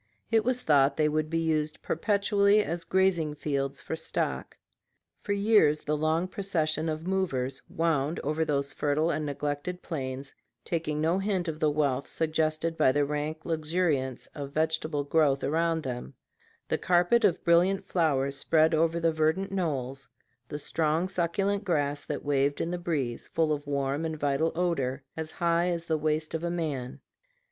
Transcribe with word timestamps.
It 0.31 0.43
was 0.43 0.63
thought 0.63 0.97
they 0.97 1.07
would 1.09 1.29
be 1.29 1.37
used 1.37 1.79
perpetually 1.83 2.63
as 2.63 2.85
grazing 2.85 3.35
fields 3.35 3.81
for 3.81 3.95
stock. 3.95 4.57
For 5.21 5.31
years 5.31 5.81
the 5.81 5.95
long 5.95 6.27
processions 6.27 6.89
of 6.89 7.05
"movers" 7.05 7.61
wound, 7.69 8.19
over 8.23 8.43
those 8.43 8.73
fertile 8.73 9.11
and 9.11 9.27
neglected 9.27 9.83
plains, 9.83 10.33
taking 10.65 11.01
no 11.01 11.19
hint 11.19 11.47
of 11.47 11.59
the 11.59 11.69
wealth 11.69 12.09
suggested 12.09 12.79
by 12.79 12.91
the 12.91 13.05
rank 13.05 13.45
luxuriance 13.45 14.25
of 14.33 14.49
vegetable 14.51 15.03
growth 15.03 15.43
around 15.43 15.83
them, 15.83 16.15
the 16.67 16.79
carpet 16.79 17.23
of 17.23 17.43
brilliant 17.43 17.85
flowers 17.85 18.35
spread 18.35 18.73
over 18.73 18.99
the 18.99 19.11
verdant 19.13 19.51
knolls, 19.51 20.09
the 20.49 20.57
strong, 20.57 21.07
succulent 21.07 21.63
grass 21.63 22.03
that 22.05 22.25
waved 22.25 22.59
in 22.59 22.71
the 22.71 22.79
breeze, 22.79 23.27
full 23.27 23.51
of 23.53 23.67
warm 23.67 24.03
and 24.05 24.19
vital 24.19 24.51
odor, 24.55 25.03
as 25.15 25.33
high 25.33 25.67
as 25.69 25.85
the 25.85 25.95
waist 25.95 26.33
of 26.33 26.43
a 26.43 26.49
man. 26.49 26.99